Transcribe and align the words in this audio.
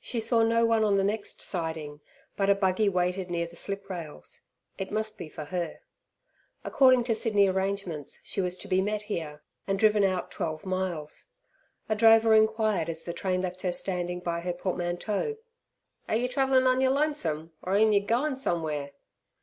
She 0.00 0.20
saw 0.20 0.42
no 0.42 0.64
one 0.64 0.84
on 0.84 0.96
the 0.96 1.04
next 1.04 1.42
siding, 1.42 2.00
but 2.34 2.48
a 2.48 2.54
buggy 2.54 2.88
waited 2.88 3.30
near 3.30 3.46
the 3.46 3.56
sliprails. 3.56 4.46
It 4.78 4.90
must 4.90 5.18
be 5.18 5.28
for 5.28 5.44
her. 5.44 5.80
According 6.64 7.04
to 7.04 7.14
Sydney 7.14 7.46
arrangements 7.46 8.20
she 8.24 8.40
was 8.40 8.56
to 8.56 8.68
be 8.68 8.80
met 8.80 9.02
here, 9.02 9.42
and 9.66 9.78
driven 9.78 10.02
out 10.02 10.30
twelve 10.30 10.64
miles. 10.64 11.26
A 11.90 11.94
drover 11.94 12.34
inquired 12.34 12.88
as 12.88 13.02
the 13.02 13.12
train 13.12 13.42
left 13.42 13.60
her 13.60 13.70
standing 13.72 14.20
by 14.20 14.40
her 14.40 14.54
portmanteau, 14.54 15.36
"Are 16.08 16.16
yer 16.16 16.28
travellin' 16.28 16.66
on 16.66 16.80
yer 16.80 16.88
lonesome, 16.88 17.52
or 17.60 17.74
on'y 17.74 18.00
goin' 18.00 18.36
somew'ere!" 18.36 18.92